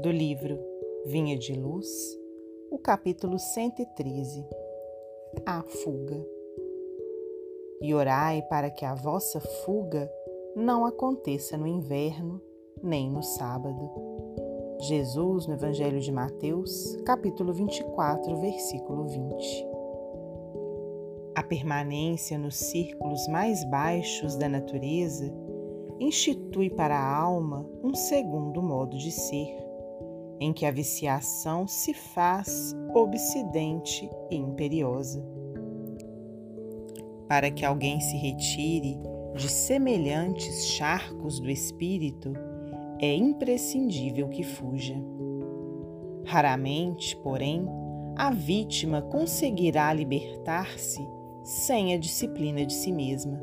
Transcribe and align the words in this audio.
do 0.00 0.10
livro 0.10 0.58
Vinha 1.04 1.36
de 1.36 1.52
Luz, 1.52 1.86
o 2.70 2.78
capítulo 2.78 3.38
113 3.38 4.46
A 5.44 5.62
Fuga. 5.62 6.26
E 7.82 7.92
orai 7.92 8.40
para 8.48 8.70
que 8.70 8.86
a 8.86 8.94
vossa 8.94 9.38
fuga 9.40 10.10
não 10.56 10.86
aconteça 10.86 11.58
no 11.58 11.66
inverno 11.66 12.40
nem 12.82 13.10
no 13.10 13.22
sábado. 13.22 13.90
Jesus, 14.80 15.46
no 15.46 15.52
Evangelho 15.52 16.00
de 16.00 16.10
Mateus, 16.10 16.96
capítulo 17.04 17.52
24, 17.52 18.36
versículo 18.40 19.06
20. 19.06 19.66
A 21.34 21.42
permanência 21.42 22.38
nos 22.38 22.56
círculos 22.56 23.28
mais 23.28 23.62
baixos 23.64 24.34
da 24.34 24.48
natureza 24.48 25.30
institui 26.00 26.70
para 26.70 26.98
a 26.98 27.16
alma 27.16 27.68
um 27.84 27.94
segundo 27.94 28.62
modo 28.62 28.96
de 28.96 29.12
ser, 29.12 29.69
em 30.40 30.52
que 30.52 30.64
a 30.64 30.70
viciação 30.70 31.68
se 31.68 31.92
faz 31.92 32.74
obsidente 32.94 34.10
e 34.30 34.36
imperiosa. 34.36 35.22
Para 37.28 37.50
que 37.50 37.64
alguém 37.64 38.00
se 38.00 38.16
retire 38.16 38.98
de 39.36 39.48
semelhantes 39.48 40.66
charcos 40.66 41.38
do 41.38 41.50
espírito, 41.50 42.32
é 42.98 43.14
imprescindível 43.14 44.28
que 44.28 44.42
fuja. 44.42 44.96
Raramente, 46.24 47.16
porém, 47.18 47.66
a 48.16 48.30
vítima 48.30 49.02
conseguirá 49.02 49.92
libertar-se 49.92 51.00
sem 51.44 51.94
a 51.94 51.98
disciplina 51.98 52.66
de 52.66 52.72
si 52.72 52.92
mesma. 52.92 53.40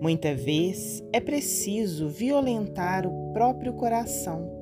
Muita 0.00 0.34
vez 0.34 1.02
é 1.12 1.20
preciso 1.20 2.08
violentar 2.08 3.06
o 3.06 3.32
próprio 3.32 3.74
coração. 3.74 4.59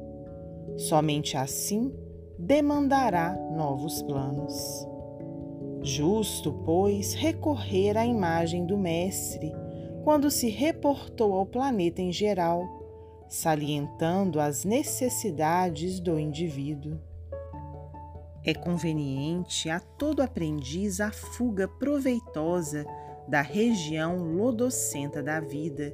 Somente 0.79 1.37
assim 1.37 1.93
demandará 2.39 3.35
novos 3.51 4.01
planos. 4.01 4.87
Justo, 5.83 6.53
pois, 6.65 7.15
recorrer 7.15 7.99
à 7.99 8.07
imagem 8.07 8.65
do 8.65 8.79
Mestre 8.79 9.53
quando 10.05 10.31
se 10.31 10.49
reportou 10.49 11.35
ao 11.35 11.45
planeta 11.45 12.01
em 12.01 12.13
geral, 12.13 12.63
salientando 13.29 14.39
as 14.39 14.65
necessidades 14.65 15.99
do 15.99 16.17
indivíduo. 16.17 16.97
É 18.45 18.55
conveniente 18.55 19.69
a 19.69 19.81
todo 19.81 20.23
aprendiz 20.23 21.01
a 21.01 21.11
fuga 21.11 21.67
proveitosa 21.67 22.87
da 23.27 23.43
região 23.43 24.17
lodocenta 24.37 25.21
da 25.25 25.41
vida, 25.41 25.93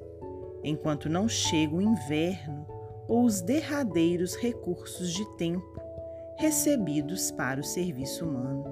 enquanto 0.63 1.09
não 1.09 1.27
chega 1.27 1.75
o 1.75 1.81
inverno 1.81 2.74
ou 3.09 3.25
os 3.25 3.41
derradeiros 3.41 4.37
recursos 4.37 5.13
de 5.13 5.25
tempo 5.37 5.75
recebidos 6.37 7.31
para 7.31 7.61
o 7.61 7.65
serviço 7.65 8.25
humano. 8.25 8.65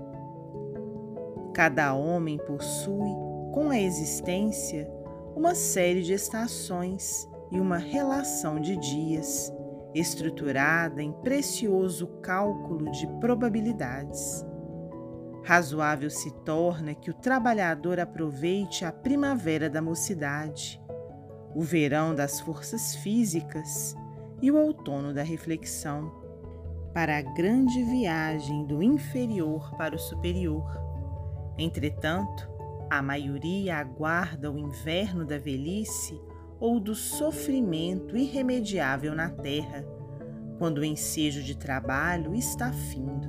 Cada 1.54 1.94
homem 1.94 2.38
possui, 2.38 3.12
com 3.52 3.70
a 3.70 3.78
existência, 3.78 4.90
uma 5.36 5.54
série 5.54 6.02
de 6.02 6.12
estações 6.12 7.28
e 7.50 7.60
uma 7.60 7.76
relação 7.76 8.58
de 8.58 8.76
dias, 8.76 9.52
estruturada 9.94 11.02
em 11.02 11.12
precioso 11.12 12.06
cálculo 12.22 12.90
de 12.90 13.06
probabilidades. 13.20 14.44
Razoável 15.44 16.08
se 16.08 16.30
torna 16.44 16.94
que 16.94 17.10
o 17.10 17.14
trabalhador 17.14 18.00
aproveite 18.00 18.84
a 18.84 18.92
primavera 18.92 19.68
da 19.68 19.82
mocidade, 19.82 20.80
o 21.54 21.60
verão 21.60 22.14
das 22.14 22.40
forças 22.40 22.94
físicas 22.96 23.94
e 24.42 24.50
o 24.50 24.56
outono 24.56 25.14
da 25.14 25.22
reflexão, 25.22 26.20
para 26.92 27.16
a 27.16 27.22
grande 27.22 27.82
viagem 27.84 28.66
do 28.66 28.82
inferior 28.82 29.74
para 29.76 29.94
o 29.94 29.98
superior. 29.98 30.66
Entretanto, 31.56 32.50
a 32.90 33.00
maioria 33.00 33.78
aguarda 33.78 34.50
o 34.50 34.58
inverno 34.58 35.24
da 35.24 35.38
velhice 35.38 36.20
ou 36.60 36.78
do 36.78 36.94
sofrimento 36.94 38.16
irremediável 38.16 39.14
na 39.14 39.30
terra, 39.30 39.86
quando 40.58 40.78
o 40.78 40.84
ensejo 40.84 41.42
de 41.42 41.56
trabalho 41.56 42.34
está 42.34 42.72
findo. 42.72 43.28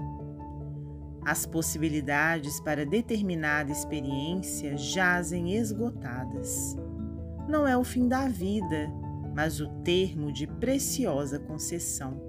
As 1.26 1.46
possibilidades 1.46 2.60
para 2.60 2.86
determinada 2.86 3.72
experiência 3.72 4.76
jazem 4.76 5.56
esgotadas. 5.56 6.76
Não 7.48 7.66
é 7.66 7.78
o 7.78 7.84
fim 7.84 8.08
da 8.08 8.28
vida, 8.28 8.92
mas 9.34 9.60
o 9.60 9.68
termo 9.84 10.32
de 10.32 10.48
preciosa 10.48 11.40
concessão. 11.40 12.22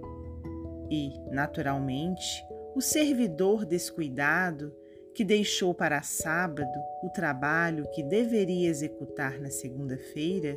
E, 0.91 1.13
naturalmente, 1.31 2.45
o 2.75 2.81
servidor 2.81 3.65
descuidado 3.65 4.75
que 5.15 5.25
deixou 5.25 5.73
para 5.73 6.03
sábado 6.03 6.79
o 7.03 7.11
trabalho 7.11 7.89
que 7.93 8.03
deveria 8.03 8.69
executar 8.69 9.41
na 9.41 9.51
segunda-feira 9.51 10.57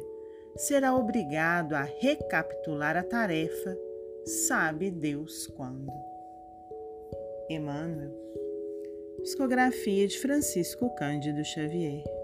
será 0.56 0.96
obrigado 0.96 1.74
a 1.74 1.84
recapitular 1.84 2.98
a 2.98 3.04
tarefa, 3.04 3.78
sabe 4.48 4.90
Deus 4.90 5.48
quando. 5.48 5.92
Emmanuel 7.50 8.12
Psicografia 9.22 10.08
de 10.08 10.20
Francisco 10.20 10.90
Cândido 10.96 11.44
Xavier. 11.44 12.17